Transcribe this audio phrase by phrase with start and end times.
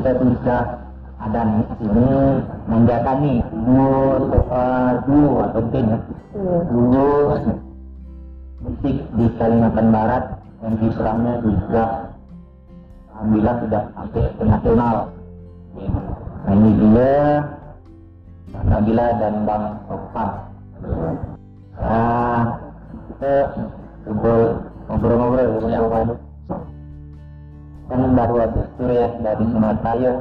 [0.00, 0.56] kita bisa
[1.20, 2.08] ada nih sini
[2.72, 5.98] menjaga nih dulu atau mungkin ya.
[6.72, 7.08] Dulu
[8.64, 11.84] musik di Kalimantan Barat yang kiprahnya juga.
[13.12, 14.96] Alhamdulillah sudah sampai nasional.
[16.48, 17.44] Nah ini dia
[18.64, 20.30] Nabila dan Bang Sofan.
[21.76, 22.56] Nah
[22.96, 23.34] kita
[24.08, 25.84] ngobrol ngobrol-ngobrol ya
[27.90, 30.14] kan baru habis itu ya dari Sumatera ya.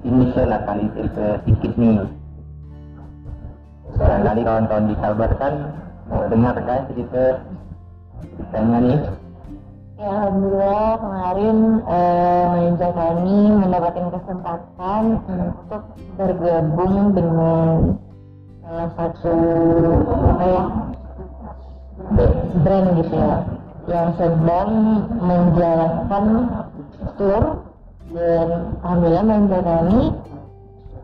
[0.00, 2.04] Ini lah kali cerita sedikit nih.
[3.96, 5.54] Barangkali kawan-kawan di Kalbar kan
[6.08, 7.24] mau dengar kan cerita
[8.20, 9.00] ceritanya nih.
[10.00, 15.82] Ya, Alhamdulillah kemarin eh, kami mendapatkan kesempatan untuk
[16.16, 18.00] bergabung dengan
[18.64, 19.36] salah satu
[20.08, 20.64] apa ya
[22.64, 23.59] brand gitu ya
[23.90, 24.70] yang sedang
[25.18, 26.24] menjalankan
[27.18, 27.66] tour
[28.14, 28.48] dan
[28.86, 30.00] alhamdulillah Manja kami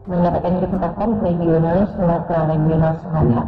[0.06, 3.43] mendapatkan kesempatan regional Sumatera regional Sumatera.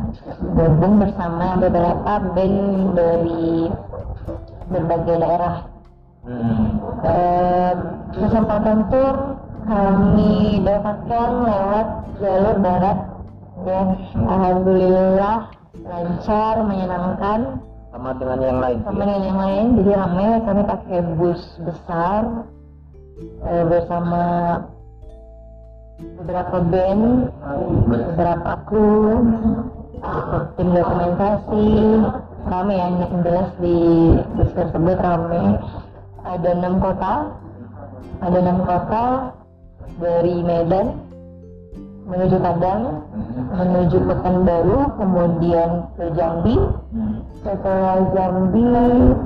[0.58, 2.58] Gabung bersama beberapa band
[2.98, 3.70] dari
[4.66, 5.56] berbagai daerah.
[7.06, 7.72] Eh,
[8.18, 9.16] kesempatan tur
[9.70, 11.86] kami dapatkan lewat
[12.18, 12.98] jalur darat.
[13.58, 13.86] Dan
[14.22, 15.50] alhamdulillah
[15.82, 17.67] lancar menyenangkan
[17.98, 22.46] sama dengan yang lain sama dengan yang lain jadi ramai kami pakai bus besar
[23.42, 24.22] eh, bersama
[26.22, 27.34] beberapa band
[27.90, 29.18] beberapa kru
[30.54, 31.66] tim dokumentasi
[32.46, 33.78] rame ya yang jelas di
[34.38, 35.58] bus tersebut rame.
[36.22, 37.34] Ada enam kota
[38.22, 39.34] ada enam kota
[39.98, 41.07] dari Medan
[42.08, 43.04] menuju Padang
[43.52, 45.70] menuju Pekanbaru kemudian
[46.00, 46.56] ke Jambi
[47.44, 48.64] setelah Jambi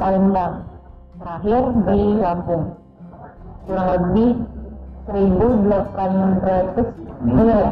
[0.02, 0.66] Palembang
[1.22, 2.74] terakhir di Lampung.
[3.62, 4.30] Kurang lebih
[5.06, 6.82] 1800
[7.22, 7.70] iya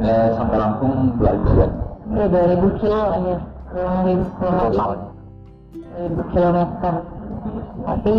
[0.00, 1.70] ya eh, sampai Lampung dua bulan
[2.16, 3.38] ya 2000 kilo ya
[3.68, 4.90] kurang lebih kurang lebih total.
[5.96, 6.94] 1000 kilometer.
[7.86, 8.16] Tapi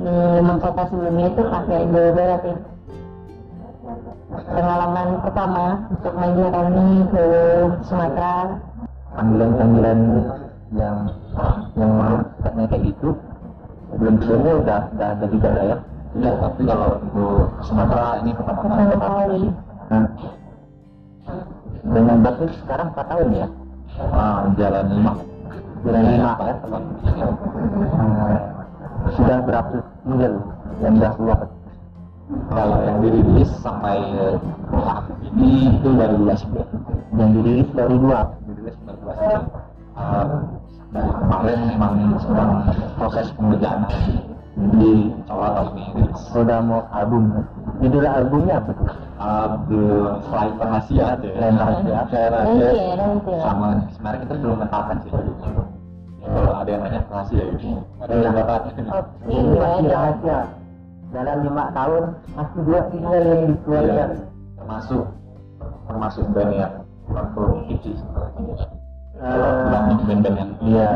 [0.00, 2.56] hmm, kota sebelumnya itu pakai Jawa Barat ya
[4.48, 7.24] pengalaman pertama untuk maju kami ke
[7.84, 8.36] Sumatera.
[9.10, 10.00] Panggilan-panggilan
[10.70, 10.96] yang
[11.74, 11.92] yang
[12.40, 13.10] katanya kayak gitu
[13.90, 15.76] belum sebelumnya udah udah ada juga ya?
[16.10, 19.42] Iya tapi kalau untuk Sumatera ini pertama kali.
[19.90, 20.06] Nah,
[21.90, 23.46] dengan berarti sekarang 4 tahun ya?
[24.14, 25.12] Ah, jalan lima.
[25.82, 26.54] Jalan lima ya
[27.98, 28.38] Ah,
[29.16, 30.36] sudah berapa single
[30.80, 31.38] yang sudah keluar
[32.50, 33.98] kalau yang dirilis sampai
[34.70, 35.04] saat
[35.34, 36.68] ini itu baru dua single
[37.18, 39.44] yang dirilis baru dua dirilis baru dua single
[40.00, 40.24] Ah,
[40.94, 41.92] dari kemarin memang
[42.24, 42.50] sedang
[42.96, 43.84] proses pengerjaan
[44.80, 46.02] di coba tahun ini
[46.32, 47.44] sudah mau album.
[47.84, 48.70] Judul albumnya apa?
[48.72, 48.88] Tuh?
[49.20, 51.06] Album Selain Rahasia.
[51.20, 51.98] Selain Rahasia.
[52.08, 53.06] Selain ya ya
[53.44, 55.10] sama sebenarnya kita belum menetapkan sih.
[56.20, 59.88] Kalau ada yang nanya rahasia gitu ada yang dapat Oke, gimana?
[59.88, 60.38] rahasia
[61.10, 62.04] dalam lima tahun
[62.38, 64.10] masih dua single yang dikeluarkan
[64.58, 65.04] termasuk
[65.90, 66.74] termasuk band yang
[67.10, 67.96] kurang produktif sih
[69.20, 70.88] banyak band-band yang iya.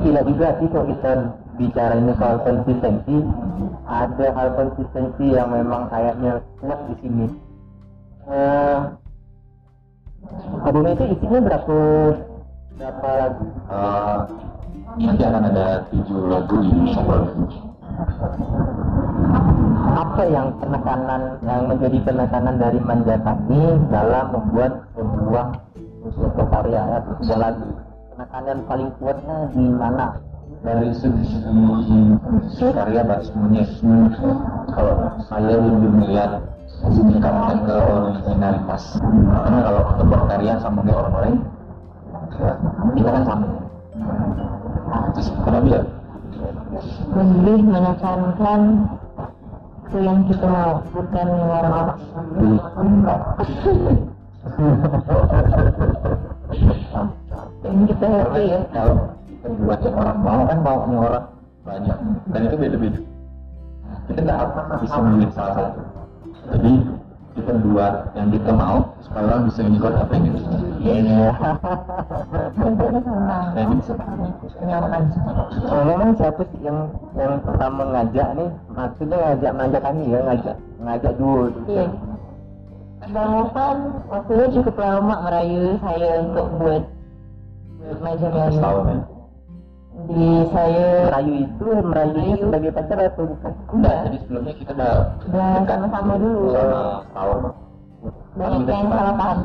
[0.00, 1.12] Gila juga sih kalau kita
[1.60, 3.16] bicara ini soal konsistensi.
[3.84, 7.26] Ada hal konsistensi yang memang kayaknya kuat di sini.
[8.32, 8.78] Eh
[10.64, 11.78] album itu isinya berapa
[12.80, 13.44] berapa lagu?
[13.68, 14.18] Uh,
[14.96, 17.20] nanti akan ada tujuh lagu di Sokol.
[19.94, 23.62] Apa yang penekanan yang menjadi penekanan dari Manjatani
[23.94, 25.46] dalam membuat sebuah
[26.10, 27.68] sebuah karya ya, sebuah lagu?
[28.14, 30.18] Penekanan paling kuatnya di mana?
[30.66, 31.38] Dari segi
[32.74, 33.62] karya bahas semuanya.
[34.74, 34.94] Kalau
[35.30, 36.42] saya lebih melihat
[36.82, 38.82] meningkatkan ke originalitas.
[38.98, 41.36] Karena kalau untuk karya sama dengan orang lain,
[42.98, 43.46] kita kan sama.
[45.14, 45.78] Terus kenapa
[47.14, 48.60] lebih menekankan
[49.84, 51.88] itu yang kita bukan orang-orang
[57.64, 58.96] yang kita happy ya Kalau
[59.44, 61.26] buat yang orang mau kan maunya orang
[61.64, 61.96] banyak
[62.32, 63.00] dan itu beda-beda.
[64.08, 64.40] Kita nggak
[64.84, 65.80] bisa memilih salah satu.
[66.52, 66.72] Jadi
[67.34, 70.62] kita buat yang kita mau supaya orang bisa ngikut apa yang kita mau.
[70.78, 70.94] Iya.
[70.94, 71.14] Ini
[75.64, 76.88] Oh, memang siapa sih yang
[77.18, 78.50] yang pertama ngajak nih?
[78.70, 81.46] Maksudnya ngajak ngajak kami ya ngajak ngajak dulu.
[81.66, 81.86] iya
[83.04, 83.76] Bang Ovan
[84.08, 86.82] waktu itu cukup lama merayu saya untuk buat
[87.76, 88.98] buat macam Pas ini tahun ya.
[89.94, 93.52] Di saya merayu itu merayunya sebagai pacar atau bukan?
[93.70, 94.94] Enggak jadi sebelumnya kita udah
[95.30, 96.44] udah sama-sama dulu.
[96.50, 97.40] Selama setahun
[98.34, 99.38] banyak yang salah paham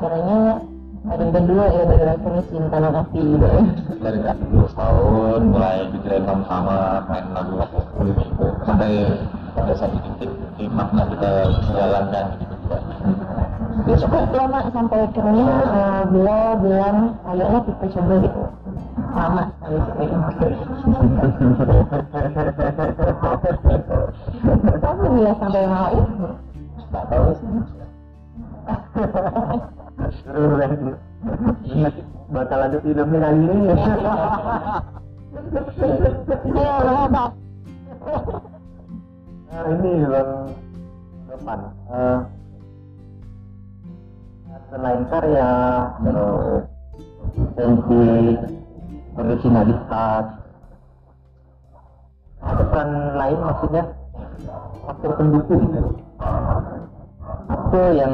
[1.00, 3.48] ada yang kedua ya berdasarkan cinta dan kasih gitu
[4.04, 6.75] dari kan dulu setahun mulai pikiran sama-sama
[7.07, 7.56] main lagu
[8.04, 8.92] gitu sampai
[9.56, 11.31] pada satu titik di makna kita
[11.72, 12.56] jalankan gitu.
[13.88, 18.42] Ya cukup lama sampai akhirnya uh, beliau bilang kayaknya kita coba gitu
[19.10, 20.06] sekali
[24.80, 26.28] kamu bilang sampai mau itu?
[26.90, 27.30] Nggak tahu.
[27.38, 27.50] Sih
[31.70, 31.94] ingat
[32.30, 33.90] bakal ada filmnya kali ini apa?
[39.50, 40.32] Nah, ini bang
[41.30, 41.60] depan.
[41.90, 42.20] Eh,
[44.70, 45.50] selain karya
[46.06, 46.64] terus
[47.58, 48.06] tensi
[49.19, 50.24] originalitas
[52.39, 52.89] ada peran
[53.19, 53.83] lain maksudnya
[54.88, 55.63] faktor pendukung.
[57.50, 58.13] Apa yang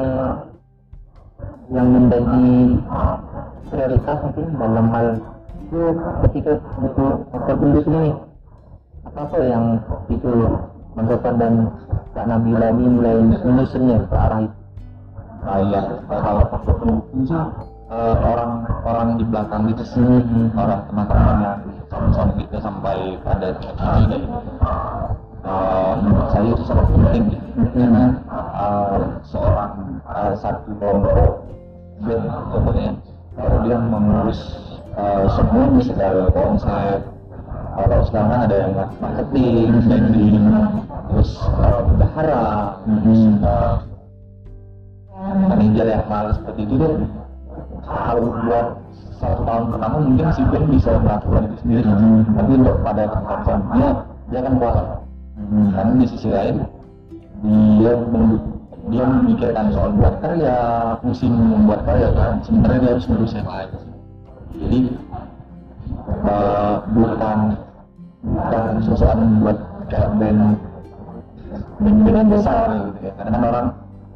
[1.69, 2.45] yang menjadi
[3.69, 5.07] prioritas mungkin dalam hal
[5.65, 5.81] itu
[6.25, 8.13] ketika butuh faktor pendukung ini.
[9.05, 9.65] Apa apa yang
[10.09, 10.31] itu
[10.97, 11.53] menyebabkan dan
[12.17, 14.57] Kak Nabila ini mulai menyusunnya ke arah itu?
[15.45, 17.21] Kayak kalau faktor pendukung
[17.89, 18.51] eh, orang
[18.81, 20.05] orang di belakang gitu sih
[20.57, 21.59] orang teman-teman yang
[21.89, 24.19] sama-sama kita sampai pada titik ini.
[25.45, 27.45] Eh, menurut saya itu sangat penting gitu.
[27.77, 28.99] karena eh,
[29.29, 29.73] seorang
[30.09, 31.45] eh, satu kelompok
[32.01, 32.89] band contohnya
[33.37, 34.41] kalau dia mengurus
[34.97, 36.99] eh, semuanya segala konsep
[37.75, 38.73] kalau sekarang kan ada yang
[39.03, 40.47] marketing, branding,
[41.11, 42.45] terus eh, bendahara,
[42.81, 43.73] terus eh,
[45.45, 47.24] manajer yang hal seperti itu tuh
[47.85, 48.67] kalau buat
[49.15, 51.83] satu tahun pertama mungkin si Ben bisa melakukan itu sendiri.
[52.35, 53.89] Tapi untuk pada kawan dia
[54.25, 54.75] dia kan kuat
[55.45, 56.55] karena di sisi lain
[57.77, 57.93] dia
[58.85, 60.57] dia memikirkan soal buat karya
[61.01, 62.33] musim membuat karya kan.
[62.45, 63.69] Sementara dia harus ngurus yang lain.
[64.55, 64.79] Jadi
[66.25, 67.37] eh, bukan
[68.25, 69.57] bukan sesuatu membuat
[69.89, 70.41] kayak band
[71.81, 73.11] band besar gitu ya.
[73.15, 73.67] Karena kan orang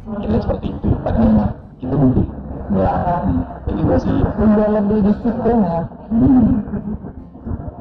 [0.09, 0.89] mikirnya seperti itu.
[1.05, 2.38] Padahal kita mungkin
[2.69, 2.93] ya
[3.65, 5.79] itu juga sih udah lebih disiplin ya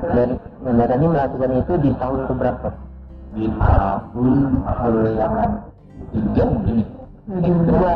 [0.08, 0.28] dan
[0.64, 2.68] Nabila ini melakukan itu di tahun keberapa
[3.36, 4.28] di tahun
[5.16, 5.34] yang
[6.12, 6.44] tiga
[7.28, 7.92] mungkin dua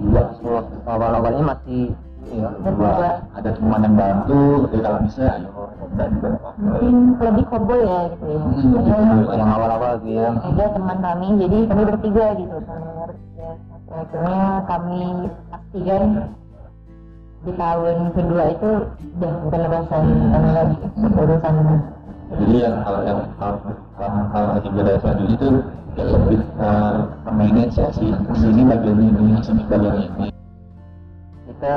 [0.00, 1.92] dua awal awalnya masih
[2.32, 4.40] ya dua ada teman yang bantu
[4.72, 5.50] jadi kalau bisa ayo
[5.98, 6.10] dan
[6.56, 9.26] mungkin lebih koboi ya gitu ya Hmm.
[9.36, 12.88] yang awal awal gitu ya ada teman kami jadi kami bertiga gitu kami
[13.90, 15.02] akhirnya kami
[15.70, 16.34] pastikan
[17.46, 18.70] di tahun kedua itu
[19.22, 21.54] udah kami lagi urusan.
[22.30, 23.54] Jadi yang hal yang hal
[24.34, 25.48] hal, ketiga dari selanjutnya itu
[25.94, 26.94] ya lebih uh,
[27.30, 30.28] manage ya sih sini bagian ini sini bagian ini.
[31.46, 31.76] Kita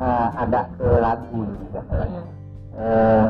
[0.00, 1.80] eh, ada ke lagu juga.
[2.80, 3.26] Eh,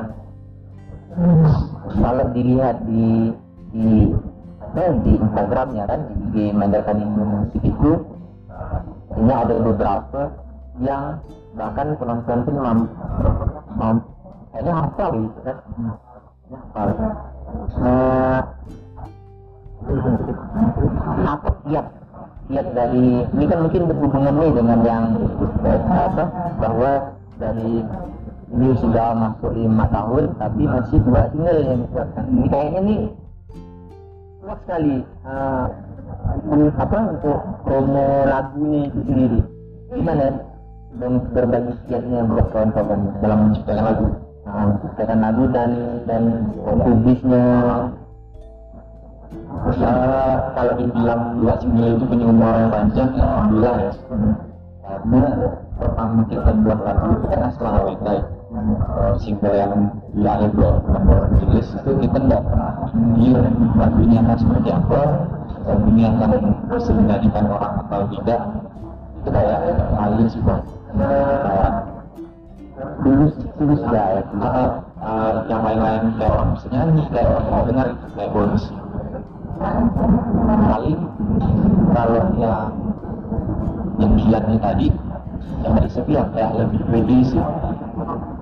[1.99, 3.35] kalau dilihat di
[3.75, 4.15] di
[4.63, 6.01] apa, di Instagramnya kan
[6.31, 6.55] di IG
[7.03, 8.14] Indo Musik itu
[9.15, 10.23] ini ada beberapa
[10.83, 11.23] yang
[11.55, 12.79] bahkan penonton pun mam,
[13.79, 13.97] mam
[14.51, 15.57] kayaknya hafal gitu kan.
[16.51, 16.89] Hafal
[17.75, 18.41] Eh,
[21.25, 21.51] apa?
[21.65, 21.87] Kiat
[22.45, 25.05] kiat dari ini kan mungkin berhubungan nih dengan yang
[25.89, 26.25] apa?
[26.61, 26.91] Bahwa
[27.41, 27.85] dari
[28.55, 32.25] ini sudah masuk lima tahun tapi masih dua single yang dikeluarkan.
[32.31, 33.01] Ini kayaknya nih
[34.45, 34.97] kuat sekali.
[35.05, 35.67] Eh,
[36.49, 39.41] un- apa untuk promo lagu ini itu sendiri.
[39.95, 40.27] Gimana?
[40.95, 44.07] Dan berbagi kiatnya buat kawan-kawan dalam menciptakan lagu.
[44.45, 45.71] Nah, menciptakan lagu dan
[46.07, 46.23] dan
[46.63, 47.45] publisnya
[49.65, 53.93] Eh, kalau dibilang dua single itu punya yang panjang ya alhamdulillah ya.
[54.85, 55.21] Karena
[55.81, 58.13] pertama kita buat lagu itu kan setelah kita
[58.55, 59.73] uh, single yang
[60.13, 62.73] di akhir 2016 rilis itu kita nggak pernah
[63.75, 65.01] lagunya akan seperti apa
[65.65, 66.31] lagunya akan
[66.69, 68.41] bisa dinyanyikan orang atau tidak
[69.25, 69.59] itu kayak
[69.97, 70.63] ngalir sih bang
[70.95, 71.73] kayak
[73.05, 73.25] dulu
[73.59, 74.23] dulu sudah ya.
[75.05, 78.65] Uh, yang lain-lain kayak orang bisa nyanyi kayak orang mau dengar kayak bonus.
[80.45, 80.99] Paling
[81.93, 82.73] kalau yang
[84.01, 84.87] yang kiatnya tadi
[85.65, 87.43] yang dari sepi yang kayak lebih pede sih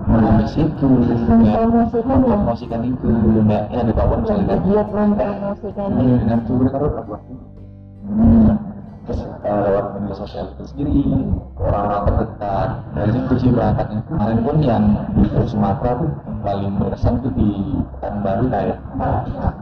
[0.03, 0.87] menulis itu
[2.03, 3.07] mempromosikan ya itu
[3.47, 7.17] kayak ya ada kawan misalnya kan giat mempromosikan Hmm, dengan turun taruh apa
[8.03, 8.51] hmm.
[9.03, 10.99] terus eh, lewat media sosial itu sendiri
[11.59, 14.83] orang-orang terdekat dari situ sih berangkatnya kemarin pun yang
[15.15, 16.11] di Sumatera tuh
[16.43, 17.49] paling berkesan tuh di
[18.03, 18.77] tahun baru kayak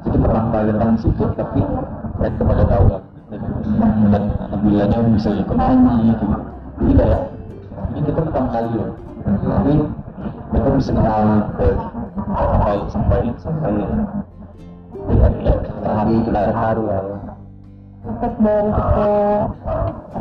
[0.06, 1.62] itu perang kalian situ tapi
[2.22, 6.26] dan kepada daulat dan alhamdulillahnya bisa ekonomi gitu
[6.82, 7.22] jadi kayak
[7.94, 8.90] ini kita pertama kali loh
[9.22, 9.74] tapi
[10.52, 11.24] mereka bisa kenal
[11.56, 11.68] ke
[12.90, 13.72] sampai sampai
[15.14, 15.54] ya, ya,
[15.86, 17.00] hari lah terharu ya
[18.02, 19.14] efek dari kita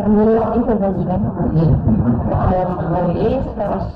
[0.05, 1.21] rilis itu tadi kan?
[2.53, 2.75] Dari
[3.17, 3.87] rilis terus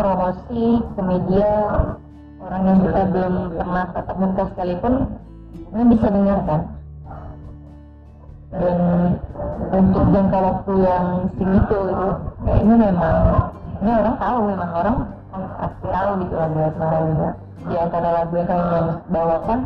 [0.00, 1.52] promosi ke media
[2.40, 4.94] orang yang kita belum pernah tatap muka sekalipun
[5.70, 6.60] bisa dengarkan
[8.50, 8.78] dan
[9.70, 11.04] untuk jangka waktu yang
[11.38, 12.08] segitu itu
[12.42, 13.16] kayaknya memang
[13.78, 14.96] ini orang tahu memang orang
[15.30, 17.28] pasti tahu gitu lagu asmara juga
[17.60, 18.78] di antara lagu yang kami
[19.08, 19.60] bawakan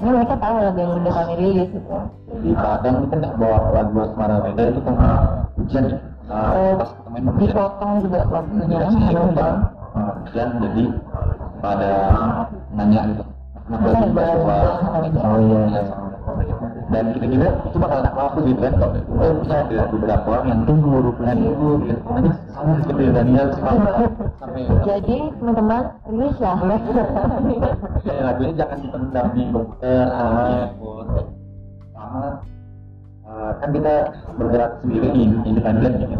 [0.00, 1.96] ini mereka tahu lagu yang udah kami rilis gitu.
[2.40, 4.94] Di kadang kita nggak bawa lagu asmara beda itu kan
[5.54, 5.84] hujan.
[5.86, 5.98] Ya
[6.30, 7.38] Eh, pas main hujan.
[7.42, 8.70] dipotong juga waktunya kan?
[8.70, 9.54] Dikasih ada hujan
[10.24, 10.84] hujan jadi
[11.60, 11.90] pada
[12.72, 13.24] nanya gitu.
[13.70, 14.34] Kenapa Iya, iya,
[15.06, 15.20] iya.
[15.22, 15.82] oh iya iya
[16.90, 18.98] dan kita kira itu bakal tak laku gitu kan kalau
[19.46, 25.82] ada beberapa orang yang tunggu rupanya tunggu gitu Nanti sama seperti Daniel sampai jadi teman-teman
[26.10, 26.58] lah
[28.02, 30.42] ya, lagunya jangan dipendam di komputer sama
[33.30, 33.94] eh, kan kita
[34.34, 36.18] bergerak sendiri di independen gitu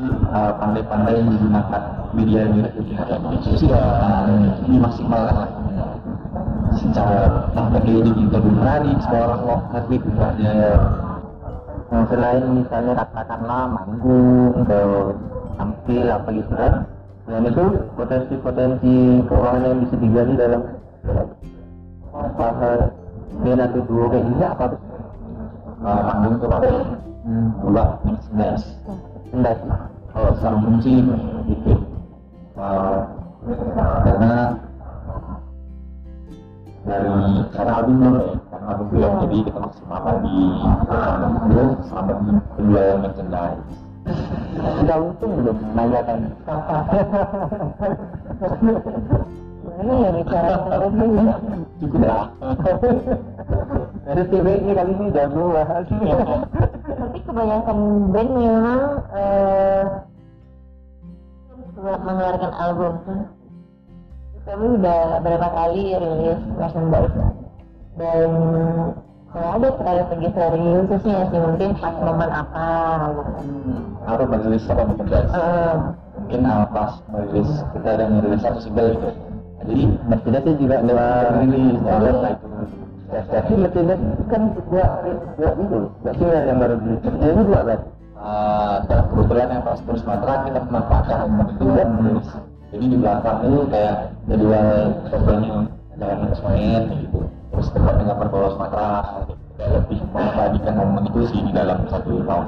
[0.00, 1.82] eh, pandai-pandai menggunakan
[2.16, 3.00] media media
[3.60, 3.82] ya
[4.64, 5.48] dimaksimalkan lah
[6.82, 10.56] secara sampai kayak di kita berani semua orang mau ngerti bukannya
[11.92, 15.12] Nah, selain misalnya katakanlah manggung atau
[15.60, 16.88] tampil apa gitu kan.
[17.28, 17.64] Dan itu
[18.00, 18.94] potensi-potensi
[19.28, 20.62] keuangan yang bisa digali dalam
[22.16, 22.72] usaha
[23.44, 24.80] band atau duo kayak gini apa tuh?
[25.84, 26.68] uh, panggung tuh apa
[27.22, 28.62] Hmm, dua sebelas
[29.30, 29.54] enggak.
[29.62, 29.70] Sih.
[30.10, 30.92] kalau secara fungsi
[31.46, 31.72] gitu
[37.52, 38.34] karena album belum ya.
[38.50, 40.38] Karena album belum jadi kita maksimalkan di
[41.48, 43.64] belum sampai di penjualan merchandise.
[44.82, 46.18] Sudah untung belum menanyakan.
[49.82, 50.90] ini ya bicara tentang
[51.80, 52.26] cukup lah.
[54.02, 55.86] Dari TV ini kali ini udah bahas.
[57.02, 57.78] tapi kebanyakan
[58.14, 58.82] band memang
[59.14, 59.82] eh,
[61.72, 62.94] setelah mengeluarkan album
[64.42, 67.14] kami udah berapa kali rilis merchandise
[67.94, 68.30] dan
[69.32, 72.68] kalau ada terlalu pergi serius khususnya sih mungkin pas momen apa
[73.16, 73.40] gitu.
[74.04, 75.74] harus merilis apa merchandise Eh,
[76.18, 79.10] mungkin uh, pas merilis kita ada merilis satu single gitu.
[79.62, 82.48] Jadi Merchandise juga lewat rilis lewat itu.
[83.12, 84.86] Tapi Merchandise kan dua
[85.38, 86.96] dua itu, dua single yang baru beli.
[87.22, 87.80] Ini dua kan?
[88.22, 92.28] uh, dan kebetulan yang pas terus Sumatera kita memanfaatkan momen itu dan menulis
[92.72, 94.68] jadi di belakang itu kayak jadwal
[95.06, 95.56] programnya
[95.92, 97.18] jalan terus main gitu
[97.52, 98.88] terus tempat dengan perbola Sumatera
[99.22, 99.32] gitu.
[99.54, 102.44] kayak lebih mengabadikan momen itu sih di dalam satu tahun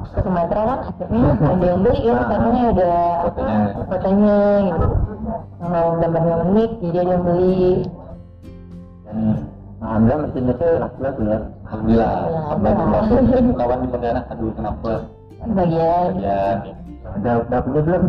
[0.00, 2.92] ke Sumatera kan akhirnya ada yang beli kan karena ada
[3.86, 4.36] Fotonya.
[4.66, 4.86] gitu
[5.60, 7.62] mau gambarnya unik jadi ada yang beli
[9.06, 9.18] Dan
[9.80, 11.38] alhamdulillah Merchandise laku-laku ya.
[11.66, 13.54] Alhamdulillah Ya, sampai alhamdulillah.
[13.54, 14.92] lawan di Pontianak aduh kenapa
[15.40, 16.42] bagian ya
[17.18, 18.02] Udah udah punya belum?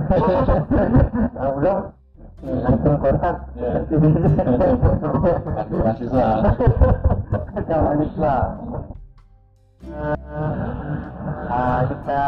[1.33, 1.77] Kalau belum
[2.41, 3.35] langsung kontak.
[3.53, 3.71] Ya.
[3.85, 6.27] Bantu mahasiswa
[7.53, 8.35] Kacau mahasiswa.
[11.51, 12.21] Ah, kita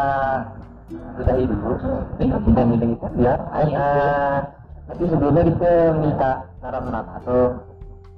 [1.18, 1.72] sudahi dulu.
[2.18, 3.34] Kita meeting kita ya.
[3.50, 4.38] Ah,
[4.86, 7.40] tapi sebelumnya kita minta saran atau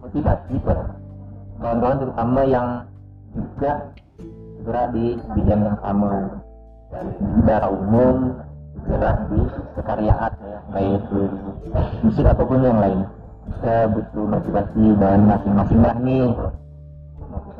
[0.02, 0.80] motivasi buat
[1.62, 2.68] kawan-kawan terutama yang
[3.32, 3.72] juga
[4.60, 5.06] bergerak di
[5.38, 6.12] bidang yang sama
[6.90, 8.16] dan secara umum
[8.76, 9.40] bergerak di
[9.80, 11.20] kekaryaan ya baik itu
[12.04, 13.00] musik ataupun yang lain.
[13.46, 16.28] Kita butuh motivasi dan masing-masing lah nih.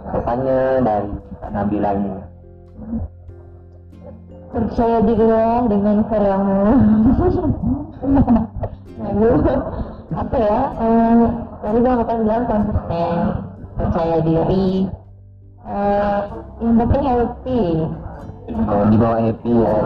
[0.06, 1.12] Katanya dari
[1.50, 2.14] Nabila ini
[4.56, 6.60] percaya dirilah dengan karyamu.
[8.96, 9.30] Lalu
[10.16, 10.60] apa ya?
[10.80, 11.20] Eh,
[11.60, 13.16] tadi bang kan bilang konsisten
[13.76, 14.70] percaya diri.
[15.66, 16.20] Eh,
[16.62, 17.62] yang penting happy.
[18.46, 19.76] Oh, di bawah happy ya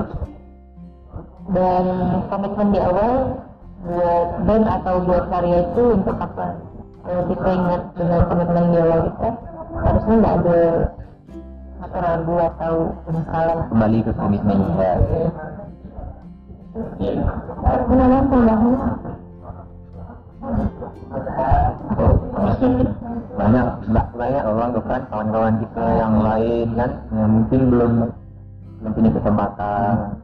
[1.50, 1.84] dan
[2.30, 3.42] komitmen di awal
[3.80, 6.46] buat band atau buat karya itu untuk apa?
[7.00, 9.30] Kalau kita ingat dengan komitmen di awal kita
[9.70, 10.60] harusnya nggak ada
[11.80, 12.74] apa ragu atau
[13.08, 13.58] penyesalan.
[13.72, 14.92] Kembali ke komitmen ya.
[17.90, 18.36] Kenapa
[23.40, 27.92] banyak banyak banyak orang tuh kan kawan-kawan kita yang lain kan yang mungkin belum
[28.80, 30.19] belum punya kesempatan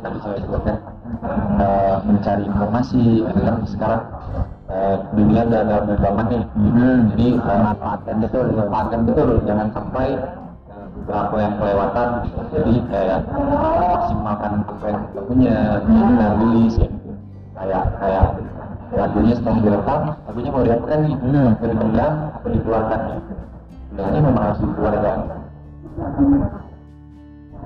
[0.00, 0.76] Yang tadi saya sebutkan
[1.60, 4.02] eh, mencari informasi kan sekarang
[4.72, 6.44] eh, dunia udah ada berkembang nih.
[7.12, 10.08] Jadi eh, manfaatkan betul manfaatkan betul jangan sampai
[10.90, 12.08] beberapa yang kelewatan
[12.48, 13.20] jadi kayak
[13.80, 16.88] maksimalkan apa yang kita punya kita rilis ya
[17.60, 18.26] kayak kayak
[18.90, 21.14] lagunya setelah direkam lagunya mau direkam nih?
[21.20, 21.50] Hmm.
[21.60, 23.00] dari bilang apa dikeluarkan
[23.90, 25.18] bilangnya memang harus dikeluarkan.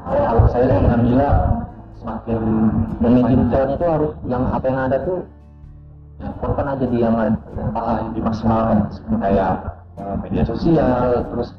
[0.04, 1.28] Kalau saya dengan Mila
[2.04, 2.42] semakin
[3.00, 5.24] digitalnya tuh harus yang apa yang ada tuh
[6.44, 7.32] kan aja di yang ada
[7.72, 8.78] ah, dimaksimalkan
[9.24, 9.52] kayak
[9.96, 11.50] eh, media sosial terus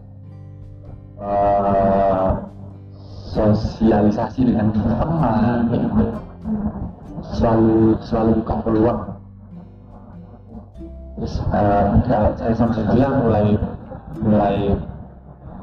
[1.17, 2.27] eh,
[3.33, 5.65] sosialisasi dengan teman
[7.35, 9.01] selalu selalu buka peluang.
[11.19, 11.33] Terus
[12.05, 13.45] kalau saya sama Sylvia mulai
[14.21, 14.55] mulai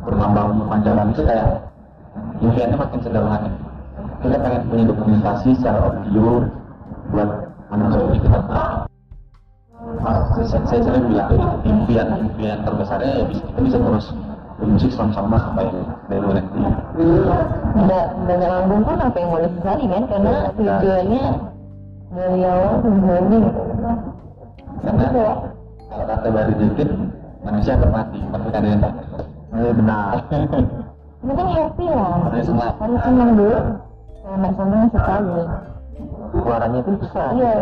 [0.02, 1.48] berkembang memanjakan itu kayak
[2.42, 3.71] impiannya makin sederhana
[4.22, 6.46] kita pengen punya dokumentasi secara audio
[7.10, 7.30] buat
[7.74, 8.38] anak-anak kita
[10.02, 11.30] saya, saya sering bilang
[11.66, 14.06] impian impian terbesarnya ya bisa kita bisa terus
[14.62, 15.66] bermusik sama-sama sampai
[16.06, 16.60] dari nanti
[17.82, 20.02] Ba- banyak album kan apa yang mau disesali kan?
[20.06, 21.22] Karena tujuannya
[22.12, 23.62] dari awal tujuannya gitu.
[24.82, 25.06] karena
[25.90, 26.88] kalau kata baru dikit
[27.42, 28.94] manusia akan mati tapi ada yang tak
[29.52, 30.14] eh, benar.
[31.22, 32.18] Penting happy lah.
[32.82, 33.58] Harus senang dulu
[34.22, 35.40] nggak senang sekali.
[36.32, 37.30] Suaranya itu besar.
[37.36, 37.54] Iya.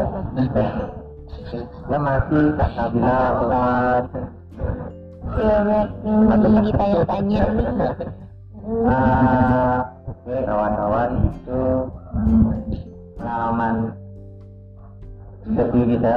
[1.90, 4.02] Ya masih kak Nabila Tuhan
[5.38, 5.58] iya
[6.02, 7.68] yang ditanya-tanya nih.
[8.86, 11.62] Ah, oke kawan-kawan itu
[13.18, 13.74] pengalaman
[15.46, 16.14] interview kita.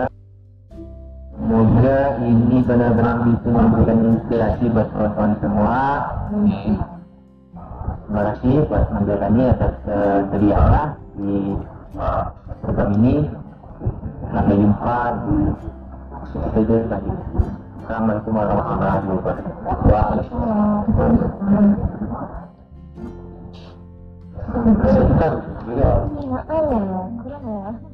[1.33, 5.81] Semoga ini benar-benar bisa memberikan inspirasi buat kawan-kawan semua
[8.03, 10.83] terima kasih buat menjalannya atas eh, sedianya
[11.15, 11.33] di
[12.63, 13.15] program ini
[14.33, 15.37] sampai jumpa di
[16.33, 17.45] episode selanjutnya.
[17.83, 20.25] Assalamualaikum warahmatullahi wabarakatuh.
[24.53, 25.91] Sebentar Iya,
[26.47, 27.92] Allah.